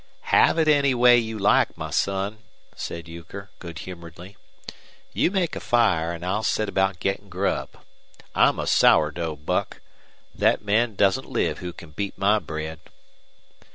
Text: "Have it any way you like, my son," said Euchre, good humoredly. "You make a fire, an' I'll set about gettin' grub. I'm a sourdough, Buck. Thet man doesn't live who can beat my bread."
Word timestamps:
"Have 0.33 0.57
it 0.57 0.67
any 0.67 0.95
way 0.95 1.19
you 1.19 1.37
like, 1.37 1.77
my 1.77 1.91
son," 1.91 2.39
said 2.75 3.07
Euchre, 3.07 3.51
good 3.59 3.77
humoredly. 3.77 4.35
"You 5.13 5.29
make 5.29 5.55
a 5.55 5.59
fire, 5.59 6.11
an' 6.11 6.23
I'll 6.23 6.41
set 6.41 6.67
about 6.67 6.99
gettin' 6.99 7.29
grub. 7.29 7.69
I'm 8.33 8.57
a 8.57 8.65
sourdough, 8.65 9.35
Buck. 9.35 9.79
Thet 10.35 10.63
man 10.63 10.95
doesn't 10.95 11.29
live 11.29 11.59
who 11.59 11.71
can 11.71 11.91
beat 11.91 12.17
my 12.17 12.39
bread." 12.39 12.79